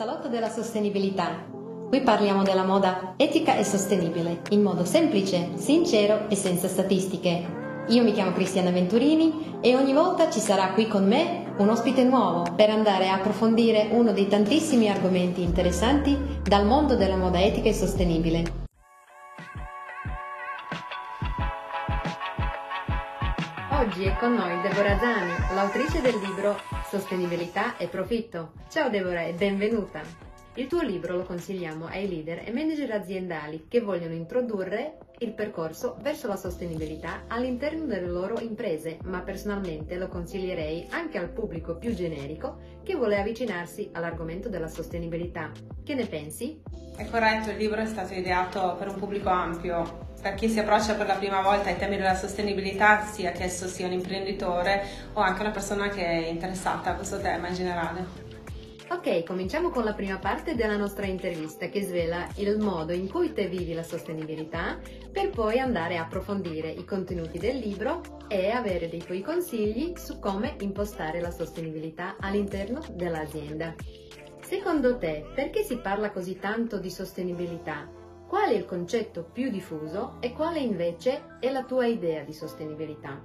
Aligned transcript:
salotto 0.00 0.28
della 0.28 0.48
sostenibilità. 0.48 1.44
Qui 1.90 2.00
parliamo 2.00 2.42
della 2.42 2.64
moda 2.64 3.12
etica 3.18 3.56
e 3.56 3.64
sostenibile, 3.64 4.40
in 4.48 4.62
modo 4.62 4.86
semplice, 4.86 5.50
sincero 5.56 6.26
e 6.30 6.36
senza 6.36 6.68
statistiche. 6.68 7.84
Io 7.88 8.02
mi 8.02 8.12
chiamo 8.12 8.32
Cristiana 8.32 8.70
Venturini 8.70 9.58
e 9.60 9.76
ogni 9.76 9.92
volta 9.92 10.30
ci 10.30 10.40
sarà 10.40 10.70
qui 10.72 10.88
con 10.88 11.06
me 11.06 11.52
un 11.58 11.68
ospite 11.68 12.02
nuovo 12.02 12.46
per 12.56 12.70
andare 12.70 13.10
a 13.10 13.16
approfondire 13.16 13.88
uno 13.90 14.12
dei 14.12 14.26
tantissimi 14.26 14.88
argomenti 14.88 15.42
interessanti 15.42 16.16
dal 16.44 16.64
mondo 16.64 16.96
della 16.96 17.16
moda 17.16 17.38
etica 17.38 17.68
e 17.68 17.74
sostenibile. 17.74 18.69
Oggi 23.80 24.04
è 24.04 24.14
con 24.18 24.34
noi 24.34 24.60
Deborah 24.60 24.98
Zani, 24.98 25.54
l'autrice 25.54 26.02
del 26.02 26.18
libro 26.18 26.54
Sostenibilità 26.90 27.78
e 27.78 27.86
profitto. 27.86 28.52
Ciao 28.68 28.90
Deborah 28.90 29.22
e 29.22 29.32
benvenuta! 29.32 30.02
Il 30.56 30.66
tuo 30.66 30.82
libro 30.82 31.16
lo 31.16 31.22
consigliamo 31.22 31.86
ai 31.86 32.06
leader 32.06 32.42
e 32.46 32.52
manager 32.52 32.90
aziendali 32.92 33.68
che 33.68 33.80
vogliono 33.80 34.12
introdurre 34.12 34.98
il 35.20 35.32
percorso 35.32 35.96
verso 36.02 36.28
la 36.28 36.36
sostenibilità 36.36 37.24
all'interno 37.28 37.86
delle 37.86 38.08
loro 38.08 38.38
imprese, 38.38 38.98
ma 39.04 39.20
personalmente 39.20 39.96
lo 39.96 40.08
consiglierei 40.08 40.88
anche 40.90 41.16
al 41.16 41.30
pubblico 41.30 41.76
più 41.76 41.94
generico 41.94 42.58
che 42.82 42.94
vuole 42.94 43.18
avvicinarsi 43.18 43.88
all'argomento 43.94 44.50
della 44.50 44.68
sostenibilità. 44.68 45.52
Che 45.82 45.94
ne 45.94 46.04
pensi? 46.04 46.60
È 46.94 47.08
corretto, 47.08 47.48
il 47.48 47.56
libro 47.56 47.80
è 47.80 47.86
stato 47.86 48.12
ideato 48.12 48.76
per 48.78 48.88
un 48.88 48.96
pubblico 48.96 49.30
ampio, 49.30 50.09
per 50.20 50.34
chi 50.34 50.48
si 50.48 50.58
approccia 50.58 50.94
per 50.94 51.06
la 51.06 51.14
prima 51.14 51.40
volta 51.40 51.68
ai 51.68 51.78
temi 51.78 51.96
della 51.96 52.14
sostenibilità, 52.14 53.04
sia 53.04 53.32
che 53.32 53.44
esso 53.44 53.66
sia 53.66 53.86
un 53.86 53.92
imprenditore 53.92 54.82
o 55.14 55.20
anche 55.20 55.40
una 55.40 55.50
persona 55.50 55.88
che 55.88 56.04
è 56.04 56.28
interessata 56.28 56.90
a 56.90 56.94
questo 56.94 57.20
tema 57.20 57.48
in 57.48 57.54
generale. 57.54 58.28
Ok, 58.90 59.22
cominciamo 59.22 59.70
con 59.70 59.84
la 59.84 59.94
prima 59.94 60.18
parte 60.18 60.56
della 60.56 60.76
nostra 60.76 61.06
intervista 61.06 61.68
che 61.68 61.82
svela 61.82 62.26
il 62.36 62.58
modo 62.58 62.92
in 62.92 63.08
cui 63.08 63.32
te 63.32 63.46
vivi 63.46 63.72
la 63.72 63.84
sostenibilità 63.84 64.80
per 65.12 65.30
poi 65.30 65.60
andare 65.60 65.96
a 65.96 66.02
approfondire 66.02 66.68
i 66.70 66.84
contenuti 66.84 67.38
del 67.38 67.58
libro 67.58 68.18
e 68.26 68.50
avere 68.50 68.88
dei 68.88 69.02
tuoi 69.02 69.22
consigli 69.22 69.92
su 69.96 70.18
come 70.18 70.56
impostare 70.58 71.20
la 71.20 71.30
sostenibilità 71.30 72.16
all'interno 72.18 72.80
dell'azienda. 72.90 73.76
Secondo 74.40 74.98
te, 74.98 75.24
perché 75.36 75.62
si 75.62 75.76
parla 75.76 76.10
così 76.10 76.40
tanto 76.40 76.80
di 76.80 76.90
sostenibilità? 76.90 77.99
Qual 78.30 78.48
è 78.48 78.54
il 78.54 78.64
concetto 78.64 79.24
più 79.24 79.50
diffuso 79.50 80.18
e 80.20 80.32
quale 80.32 80.60
invece 80.60 81.38
è 81.40 81.50
la 81.50 81.64
tua 81.64 81.86
idea 81.86 82.22
di 82.22 82.32
sostenibilità? 82.32 83.20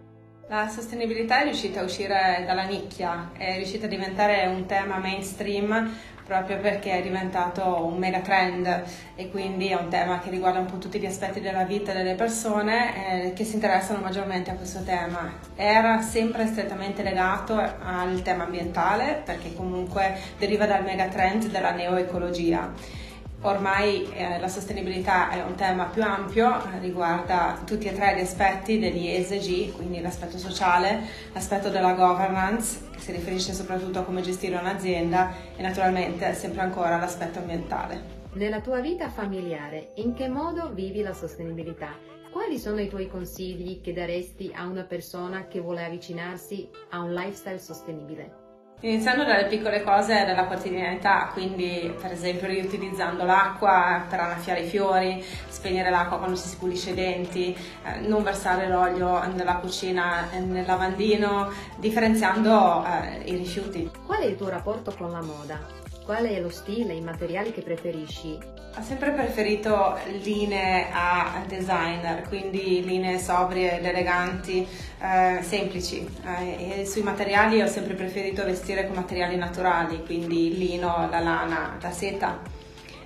La 0.47 0.67
sostenibilità 0.67 1.41
è 1.41 1.43
riuscita 1.43 1.81
a 1.81 1.83
uscire 1.83 2.43
dalla 2.43 2.63
nicchia, 2.63 3.29
è 3.37 3.55
riuscita 3.57 3.85
a 3.85 3.87
diventare 3.87 4.47
un 4.47 4.65
tema 4.65 4.97
mainstream 4.97 5.95
proprio 6.25 6.57
perché 6.57 6.97
è 6.97 7.03
diventato 7.03 7.85
un 7.85 7.99
mega 7.99 8.21
trend 8.21 8.83
e 9.15 9.29
quindi 9.29 9.67
è 9.67 9.75
un 9.75 9.89
tema 9.89 10.17
che 10.17 10.31
riguarda 10.31 10.57
un 10.57 10.65
po' 10.65 10.79
tutti 10.79 10.97
gli 10.97 11.05
aspetti 11.05 11.39
della 11.39 11.65
vita 11.65 11.93
delle 11.93 12.15
persone 12.15 13.27
eh, 13.27 13.33
che 13.33 13.43
si 13.43 13.53
interessano 13.53 13.99
maggiormente 13.99 14.49
a 14.49 14.55
questo 14.55 14.81
tema. 14.81 15.33
Era 15.55 16.01
sempre 16.01 16.47
strettamente 16.47 17.03
legato 17.03 17.53
al 17.55 18.23
tema 18.23 18.45
ambientale 18.45 19.21
perché 19.23 19.53
comunque 19.53 20.17
deriva 20.39 20.65
dal 20.65 20.83
mega 20.83 21.05
trend 21.09 21.45
della 21.49 21.73
neoecologia 21.73 23.03
Ormai 23.41 24.09
eh, 24.11 24.39
la 24.39 24.47
sostenibilità 24.47 25.29
è 25.29 25.43
un 25.43 25.55
tema 25.55 25.85
più 25.85 26.03
ampio, 26.03 26.61
riguarda 26.79 27.61
tutti 27.63 27.85
e 27.87 27.93
tre 27.93 28.15
gli 28.15 28.21
aspetti 28.21 28.79
degli 28.79 29.07
ESG, 29.07 29.73
quindi 29.75 30.01
l'aspetto 30.01 30.37
sociale, 30.37 31.01
l'aspetto 31.31 31.69
della 31.69 31.93
governance, 31.93 32.89
che 32.91 32.99
si 32.99 33.11
riferisce 33.11 33.53
soprattutto 33.53 33.99
a 33.99 34.03
come 34.03 34.21
gestire 34.21 34.57
un'azienda 34.57 35.31
e 35.55 35.61
naturalmente 35.61 36.33
sempre 36.33 36.61
ancora 36.61 36.97
l'aspetto 36.97 37.39
ambientale. 37.39 38.23
Nella 38.33 38.61
tua 38.61 38.79
vita 38.79 39.09
familiare, 39.09 39.91
in 39.95 40.13
che 40.13 40.27
modo 40.27 40.73
vivi 40.73 41.01
la 41.01 41.13
sostenibilità? 41.13 41.93
Quali 42.31 42.57
sono 42.57 42.81
i 42.81 42.89
tuoi 42.89 43.07
consigli 43.07 43.79
che 43.79 43.93
daresti 43.93 44.51
a 44.53 44.65
una 44.65 44.83
persona 44.83 45.47
che 45.47 45.61
vuole 45.61 45.85
avvicinarsi 45.85 46.67
a 46.89 46.99
un 46.99 47.13
lifestyle 47.13 47.59
sostenibile? 47.59 48.44
Iniziando 48.81 49.23
dalle 49.23 49.45
piccole 49.45 49.81
cose 49.81 50.25
della 50.25 50.45
quotidianità, 50.45 51.29
quindi 51.33 51.91
per 51.99 52.11
esempio 52.11 52.45
riutilizzando 52.47 53.23
l'acqua 53.23 54.05
per 54.07 54.19
annaffiare 54.19 54.61
i 54.61 54.67
fiori, 54.67 55.23
spegnere 55.47 55.89
l'acqua 55.89 56.17
quando 56.17 56.35
si 56.35 56.55
pulisce 56.57 56.91
i 56.91 56.93
denti, 56.93 57.55
eh, 57.83 57.99
non 58.01 58.21
versare 58.21 58.67
l'olio 58.67 59.25
nella 59.33 59.55
cucina 59.55 60.29
e 60.29 60.39
nel 60.39 60.65
lavandino, 60.67 61.51
differenziando 61.77 62.85
eh, 62.85 63.31
i 63.31 63.35
rifiuti. 63.35 63.89
Qual 64.05 64.19
è 64.19 64.25
il 64.25 64.35
tuo 64.35 64.49
rapporto 64.49 64.93
con 64.95 65.09
la 65.09 65.21
moda? 65.21 65.84
Qual 66.05 66.23
è 66.23 66.39
lo 66.39 66.51
stile, 66.51 66.93
i 66.93 67.01
materiali 67.01 67.51
che 67.51 67.63
preferisci? 67.63 68.37
Ho 68.77 68.81
sempre 68.83 69.09
preferito 69.09 69.97
linee 70.21 70.85
a 70.91 71.43
designer, 71.47 72.27
quindi 72.27 72.85
linee 72.85 73.17
sobrie 73.17 73.79
ed 73.79 73.85
eleganti, 73.85 74.67
eh, 75.01 75.39
semplici. 75.41 76.07
Eh, 76.23 76.85
sui 76.85 77.01
materiali 77.01 77.59
ho 77.59 77.67
sempre 77.67 77.95
preferito 77.95 78.45
vestire 78.45 78.85
con 78.85 78.97
materiali 78.97 79.35
naturali, 79.35 80.03
quindi 80.05 80.55
lino, 80.55 81.07
la 81.09 81.19
lana, 81.19 81.75
la 81.81 81.91
seta. 81.91 82.39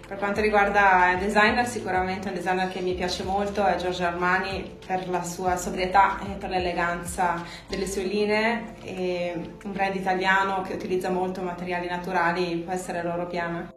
Per 0.09 0.17
quanto 0.17 0.41
riguarda 0.41 1.11
il 1.11 1.19
designer, 1.19 1.67
sicuramente 1.67 2.29
un 2.29 2.33
designer 2.33 2.67
che 2.69 2.81
mi 2.81 2.95
piace 2.95 3.21
molto 3.21 3.63
è 3.63 3.75
Giorgio 3.75 4.05
Armani 4.05 4.77
per 4.83 5.07
la 5.07 5.21
sua 5.21 5.55
sobrietà 5.55 6.19
e 6.21 6.35
per 6.35 6.49
l'eleganza 6.49 7.45
delle 7.67 7.85
sue 7.85 8.05
linee 8.05 8.73
e 8.81 9.39
un 9.63 9.71
brand 9.71 9.93
italiano 9.93 10.63
che 10.63 10.73
utilizza 10.73 11.11
molto 11.11 11.43
materiali 11.43 11.87
naturali 11.87 12.57
può 12.57 12.73
essere 12.73 13.03
Loro 13.03 13.27
Piana. 13.27 13.71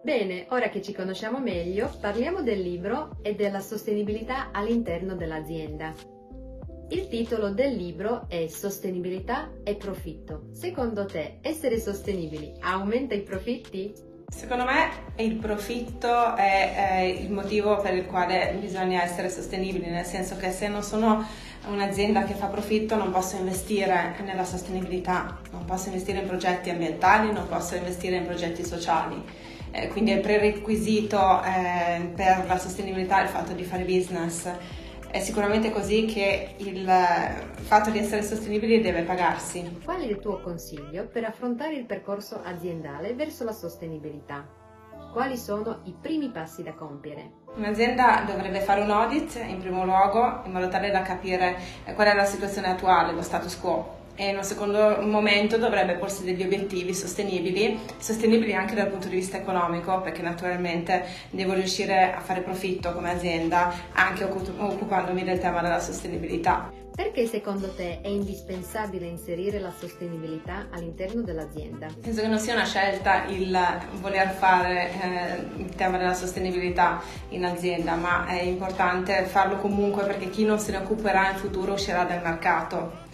Bene, 0.00 0.46
ora 0.50 0.68
che 0.68 0.80
ci 0.80 0.94
conosciamo 0.94 1.40
meglio, 1.40 1.90
parliamo 2.00 2.40
del 2.42 2.60
libro 2.60 3.18
e 3.20 3.34
della 3.34 3.58
sostenibilità 3.58 4.50
all'interno 4.52 5.16
dell'azienda. 5.16 5.92
Il 6.90 7.08
titolo 7.08 7.50
del 7.50 7.74
libro 7.74 8.26
è 8.28 8.46
Sostenibilità 8.46 9.50
e 9.64 9.74
profitto. 9.74 10.50
Secondo 10.52 11.04
te, 11.04 11.40
essere 11.42 11.80
sostenibili 11.80 12.54
aumenta 12.60 13.14
i 13.14 13.22
profitti? 13.22 14.06
Secondo 14.30 14.64
me 14.64 14.90
il 15.16 15.34
profitto 15.36 16.36
è, 16.36 16.74
è, 16.74 17.00
il 17.00 17.30
motivo 17.30 17.78
per 17.78 17.94
il 17.94 18.06
quale 18.06 18.56
bisogna 18.60 19.02
essere 19.02 19.30
sostenibili, 19.30 19.88
nel 19.88 20.04
senso 20.04 20.36
che 20.36 20.50
se 20.52 20.68
non 20.68 20.82
sono 20.82 21.26
un'azienda 21.66 22.24
che 22.24 22.34
fa 22.34 22.46
profitto 22.46 22.94
non 22.96 23.10
posso 23.10 23.36
investire 23.36 24.14
nella 24.24 24.44
sostenibilità, 24.44 25.38
non 25.50 25.64
posso 25.64 25.88
investire 25.88 26.20
in 26.20 26.26
progetti 26.26 26.70
ambientali, 26.70 27.32
non 27.32 27.48
posso 27.48 27.74
investire 27.74 28.16
in 28.16 28.26
progetti 28.26 28.64
sociali. 28.64 29.22
Eh, 29.70 29.88
quindi 29.88 30.12
il 30.12 30.20
prerequisito 30.20 31.42
eh, 31.42 32.10
per 32.14 32.44
la 32.46 32.58
sostenibilità 32.58 33.20
è 33.20 33.22
il 33.24 33.28
fatto 33.28 33.52
di 33.52 33.64
fare 33.64 33.84
business 33.84 34.48
è 35.10 35.20
sicuramente 35.20 35.70
così 35.70 36.04
che 36.04 36.54
il 36.58 36.86
fatto 37.62 37.90
di 37.90 37.98
essere 37.98 38.22
sostenibili 38.22 38.80
deve 38.80 39.02
pagarsi. 39.02 39.80
Qual 39.84 40.00
è 40.00 40.04
il 40.04 40.18
tuo 40.18 40.40
consiglio 40.40 41.06
per 41.06 41.24
affrontare 41.24 41.74
il 41.74 41.84
percorso 41.84 42.40
aziendale 42.42 43.14
verso 43.14 43.44
la 43.44 43.52
sostenibilità? 43.52 44.46
Quali 45.12 45.36
sono 45.36 45.80
i 45.84 45.94
primi 45.98 46.28
passi 46.28 46.62
da 46.62 46.74
compiere? 46.74 47.32
Un'azienda 47.56 48.24
dovrebbe 48.26 48.60
fare 48.60 48.82
un 48.82 48.90
audit 48.90 49.42
in 49.46 49.58
primo 49.58 49.84
luogo 49.84 50.42
in 50.44 50.52
modo 50.52 50.68
tale 50.68 50.90
da 50.90 51.02
capire 51.02 51.56
qual 51.94 52.08
è 52.08 52.14
la 52.14 52.24
situazione 52.24 52.68
attuale, 52.68 53.12
lo 53.12 53.22
status 53.22 53.58
quo 53.58 53.97
e 54.20 54.30
in 54.30 54.36
un 54.36 54.42
secondo 54.42 54.98
momento 55.02 55.58
dovrebbe 55.58 55.94
porsi 55.94 56.24
degli 56.24 56.42
obiettivi 56.42 56.92
sostenibili, 56.92 57.78
sostenibili 57.98 58.52
anche 58.52 58.74
dal 58.74 58.88
punto 58.88 59.06
di 59.06 59.14
vista 59.14 59.36
economico, 59.36 60.00
perché 60.00 60.22
naturalmente 60.22 61.04
devo 61.30 61.52
riuscire 61.52 62.12
a 62.12 62.20
fare 62.20 62.40
profitto 62.40 62.92
come 62.92 63.12
azienda 63.12 63.72
anche 63.92 64.24
occupandomi 64.24 65.22
del 65.22 65.38
tema 65.38 65.62
della 65.62 65.78
sostenibilità. 65.78 66.72
Perché 66.96 67.26
secondo 67.26 67.72
te 67.76 68.00
è 68.00 68.08
indispensabile 68.08 69.06
inserire 69.06 69.60
la 69.60 69.70
sostenibilità 69.70 70.66
all'interno 70.72 71.22
dell'azienda? 71.22 71.86
Penso 72.02 72.22
che 72.22 72.26
non 72.26 72.40
sia 72.40 72.54
una 72.54 72.64
scelta 72.64 73.24
il 73.26 73.56
voler 74.00 74.30
fare 74.30 74.90
eh, 75.00 75.60
il 75.62 75.72
tema 75.76 75.96
della 75.96 76.14
sostenibilità 76.14 77.00
in 77.28 77.44
azienda, 77.44 77.94
ma 77.94 78.26
è 78.26 78.42
importante 78.42 79.22
farlo 79.26 79.58
comunque 79.58 80.06
perché 80.06 80.28
chi 80.28 80.44
non 80.44 80.58
se 80.58 80.72
ne 80.72 80.78
occuperà 80.78 81.30
in 81.30 81.36
futuro 81.36 81.74
uscirà 81.74 82.02
dal 82.02 82.20
mercato 82.20 83.06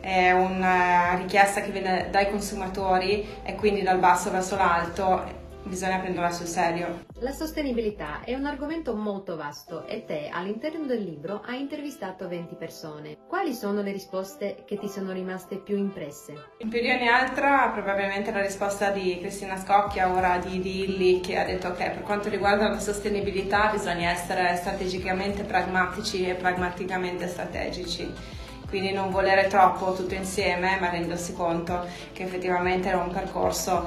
è 0.00 0.32
una 0.32 1.14
richiesta 1.16 1.60
che 1.60 1.70
viene 1.70 2.08
dai 2.10 2.30
consumatori 2.30 3.26
e 3.42 3.54
quindi 3.54 3.82
dal 3.82 3.98
basso 3.98 4.30
verso 4.30 4.56
l'alto 4.56 5.38
bisogna 5.62 5.98
prenderla 5.98 6.30
sul 6.30 6.46
serio. 6.46 7.04
La 7.20 7.32
sostenibilità 7.32 8.22
è 8.24 8.34
un 8.34 8.46
argomento 8.46 8.94
molto 8.94 9.36
vasto 9.36 9.86
e 9.86 10.04
te 10.04 10.28
all'interno 10.32 10.86
del 10.86 11.02
libro 11.02 11.42
hai 11.44 11.60
intervistato 11.60 12.28
20 12.28 12.54
persone. 12.56 13.18
Quali 13.28 13.52
sono 13.52 13.82
le 13.82 13.92
risposte 13.92 14.64
che 14.66 14.78
ti 14.78 14.88
sono 14.88 15.12
rimaste 15.12 15.58
più 15.58 15.76
impresse? 15.76 16.32
In 16.58 16.68
più 16.68 16.80
di 16.80 16.90
ogni 16.90 17.08
altra 17.08 17.68
probabilmente 17.72 18.32
la 18.32 18.40
risposta 18.40 18.90
di 18.90 19.18
Cristina 19.20 19.56
Scocchia, 19.58 20.10
ora 20.10 20.38
di, 20.38 20.60
di 20.60 20.84
Illy, 20.84 21.20
che 21.20 21.38
ha 21.38 21.44
detto 21.44 21.72
che 21.72 21.90
per 21.90 22.02
quanto 22.02 22.28
riguarda 22.28 22.68
la 22.68 22.78
sostenibilità 22.78 23.70
bisogna 23.70 24.10
essere 24.10 24.56
strategicamente 24.56 25.42
pragmatici 25.44 26.26
e 26.26 26.34
pragmaticamente 26.34 27.28
strategici 27.28 28.38
quindi 28.70 28.92
non 28.92 29.10
volere 29.10 29.48
troppo 29.48 29.92
tutto 29.92 30.14
insieme, 30.14 30.78
ma 30.80 30.88
rendersi 30.88 31.34
conto 31.34 31.84
che 32.12 32.22
effettivamente 32.22 32.88
era 32.88 32.98
un 32.98 33.10
percorso 33.10 33.86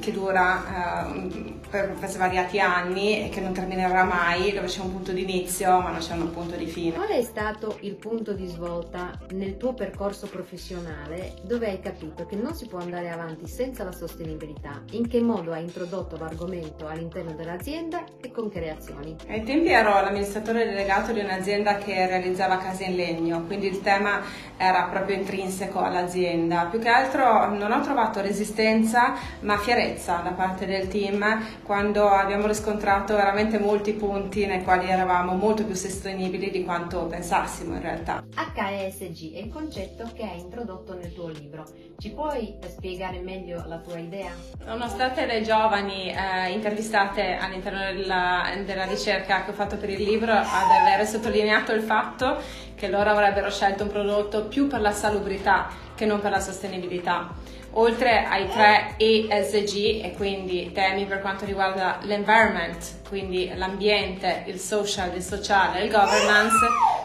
che 0.00 0.12
dura 0.12 1.06
eh, 1.12 1.58
per, 1.70 1.94
per, 1.98 2.08
svariati 2.08 2.58
anni 2.58 3.26
e 3.26 3.28
che 3.28 3.40
non 3.40 3.52
terminerà 3.52 4.04
mai, 4.04 4.52
dove 4.52 4.66
c'è 4.66 4.80
un 4.80 4.90
punto 4.92 5.12
di 5.12 5.22
inizio 5.22 5.80
ma 5.80 5.90
non 5.90 6.00
c'è 6.00 6.14
un 6.14 6.30
punto 6.32 6.56
di 6.56 6.66
fine. 6.66 6.94
Qual 6.94 7.08
è 7.08 7.22
stato 7.22 7.78
il 7.80 7.94
punto 7.94 8.32
di 8.32 8.46
svolta 8.46 9.18
nel 9.30 9.56
tuo 9.56 9.72
percorso 9.74 10.26
professionale 10.26 11.34
dove 11.42 11.68
hai 11.68 11.80
capito 11.80 12.26
che 12.26 12.36
non 12.36 12.54
si 12.54 12.66
può 12.66 12.78
andare 12.78 13.10
avanti 13.10 13.46
senza 13.46 13.84
la 13.84 13.92
sostenibilità? 13.92 14.82
In 14.92 15.08
che 15.08 15.20
modo 15.20 15.52
hai 15.52 15.62
introdotto 15.62 16.16
l'argomento 16.16 16.86
all'interno 16.86 17.32
dell'azienda 17.32 18.04
e 18.20 18.30
con 18.30 18.50
che 18.50 18.60
reazioni? 18.60 19.16
Ai 19.28 19.44
tempi 19.44 19.68
ero 19.68 19.90
l'amministratore 19.90 20.64
delegato 20.64 21.12
di 21.12 21.20
un'azienda 21.20 21.76
che 21.76 22.06
realizzava 22.06 22.58
case 22.58 22.84
in 22.84 22.96
legno, 22.96 23.44
quindi 23.44 23.66
il 23.66 23.80
tema 23.80 24.20
era 24.56 24.84
proprio 24.84 25.16
intrinseco 25.16 25.78
all'azienda. 25.78 26.66
Più 26.70 26.80
che 26.80 26.88
altro 26.88 27.48
non 27.54 27.70
ho 27.70 27.80
trovato 27.80 28.20
resistenza 28.20 29.14
ma 29.40 29.58
fierezza 29.60 30.16
da 30.16 30.30
parte 30.30 30.66
del 30.66 30.88
team 30.88 31.62
quando 31.62 32.08
abbiamo 32.08 32.46
riscontrato 32.46 33.14
veramente 33.14 33.58
molti 33.58 33.92
punti 33.92 34.46
nei 34.46 34.62
quali 34.62 34.88
eravamo 34.88 35.34
molto 35.34 35.64
più 35.64 35.74
sostenibili 35.74 36.50
di 36.50 36.64
quanto 36.64 37.06
pensassimo 37.06 37.74
in 37.74 37.82
realtà. 37.82 38.24
HESG 38.36 39.34
è 39.34 39.38
il 39.38 39.48
concetto 39.48 40.10
che 40.14 40.22
hai 40.22 40.40
introdotto 40.40 40.94
nel 40.94 41.12
tuo 41.12 41.28
libro. 41.28 41.64
Ci 41.98 42.10
puoi 42.10 42.56
spiegare 42.66 43.20
meglio 43.20 43.62
la 43.66 43.78
tua 43.78 43.98
idea? 43.98 44.30
Sono 44.64 44.88
state 44.88 45.26
le 45.26 45.42
giovani 45.42 46.10
eh, 46.10 46.50
intervistate 46.50 47.36
all'interno 47.36 47.80
della, 47.80 48.44
della 48.64 48.84
ricerca 48.84 49.44
che 49.44 49.50
ho 49.50 49.54
fatto 49.54 49.76
per 49.76 49.90
il 49.90 50.02
libro 50.02 50.32
ad 50.32 50.44
aver 50.44 51.06
sottolineato 51.06 51.72
il 51.72 51.82
fatto 51.82 52.38
che 52.74 52.88
loro 52.88 53.10
avrebbero 53.10 53.50
scelto 53.50 53.82
un 53.82 53.90
prodotto 53.90 54.46
più 54.46 54.66
per 54.66 54.80
la 54.80 54.92
salubrità 54.92 55.68
che 55.94 56.06
non 56.06 56.20
per 56.20 56.30
la 56.30 56.40
sostenibilità. 56.40 57.28
Oltre 57.74 58.24
ai 58.24 58.48
tre 58.48 58.94
ESG 58.96 60.04
e 60.04 60.12
quindi 60.16 60.72
temi 60.72 61.04
per 61.04 61.20
quanto 61.20 61.44
riguarda 61.44 61.98
l'environment, 62.02 62.76
quindi 63.08 63.50
l'ambiente, 63.54 64.42
il 64.46 64.58
social, 64.58 65.14
il 65.14 65.22
sociale, 65.22 65.84
il 65.84 65.90
governance, 65.90 66.56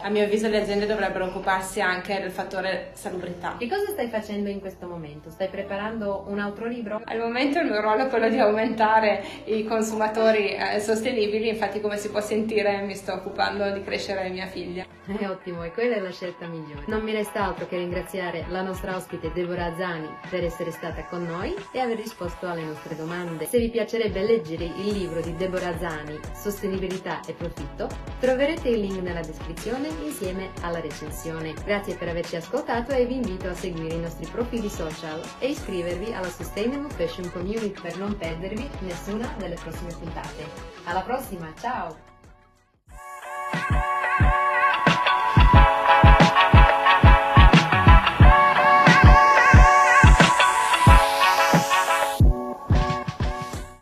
a 0.06 0.08
mio 0.08 0.22
avviso 0.22 0.46
le 0.46 0.60
aziende 0.60 0.86
dovrebbero 0.86 1.24
occuparsi 1.24 1.80
anche 1.80 2.20
del 2.20 2.30
fattore 2.30 2.90
salubrità. 2.92 3.56
Che 3.58 3.68
cosa 3.68 3.90
stai 3.90 4.06
facendo 4.06 4.48
in 4.48 4.60
questo 4.60 4.86
momento? 4.86 5.30
Stai 5.30 5.48
preparando 5.48 6.26
un 6.28 6.38
altro 6.38 6.68
libro? 6.68 7.00
Al 7.04 7.18
momento 7.18 7.58
il 7.58 7.66
mio 7.66 7.80
ruolo 7.80 8.04
è 8.04 8.08
quello 8.08 8.28
di 8.28 8.38
aumentare 8.38 9.24
i 9.46 9.64
consumatori 9.64 10.54
eh, 10.54 10.78
sostenibili, 10.78 11.48
infatti 11.48 11.80
come 11.80 11.96
si 11.96 12.08
può 12.10 12.20
sentire 12.20 12.82
mi 12.82 12.94
sto 12.94 13.14
occupando 13.14 13.68
di 13.72 13.82
crescere 13.82 14.28
mia 14.28 14.46
figlia. 14.46 14.86
È 15.06 15.28
ottimo 15.28 15.64
e 15.64 15.72
quella 15.72 15.96
è 15.96 16.00
la 16.00 16.12
scelta 16.12 16.46
migliore. 16.46 16.84
Non 16.86 17.02
mi 17.02 17.12
resta 17.12 17.44
altro 17.44 17.66
che 17.66 17.76
ringraziare 17.76 18.44
la 18.48 18.62
nostra 18.62 18.94
ospite 18.94 19.32
Deborah 19.32 19.74
Zani 19.76 20.08
per 20.30 20.44
essere 20.44 20.70
stata 20.70 21.04
con 21.04 21.24
noi 21.24 21.52
e 21.72 21.80
aver 21.80 21.96
risposto 21.96 22.46
alle 22.46 22.62
nostre 22.62 22.94
domande. 22.94 23.46
Se 23.46 23.58
vi 23.58 23.70
piacerebbe 23.70 24.22
leggere 24.22 24.64
il 24.64 24.92
libro 24.92 25.20
di 25.20 25.34
Deborah 25.34 25.76
Zani, 25.78 26.18
sostenibilità 26.32 27.20
e 27.26 27.32
profitto, 27.32 27.88
troverete 28.20 28.68
il 28.68 28.80
link 28.80 29.00
nella 29.00 29.20
descrizione 29.20 29.94
insieme 30.04 30.50
alla 30.62 30.80
recensione. 30.80 31.54
Grazie 31.64 31.94
per 31.96 32.08
averci 32.08 32.36
ascoltato 32.36 32.92
e 32.92 33.06
vi 33.06 33.16
invito 33.16 33.48
a 33.48 33.54
seguire 33.54 33.94
i 33.94 34.00
nostri 34.00 34.26
profili 34.26 34.68
social 34.68 35.20
e 35.38 35.48
iscrivervi 35.50 36.12
alla 36.12 36.30
Sustainable 36.30 36.92
Fashion 36.94 37.30
Community 37.32 37.80
per 37.80 37.96
non 37.98 38.16
perdervi 38.16 38.68
nessuna 38.80 39.34
delle 39.38 39.54
prossime 39.54 39.92
puntate. 39.92 40.44
Alla 40.84 41.02
prossima, 41.02 41.52
ciao! 41.60 42.15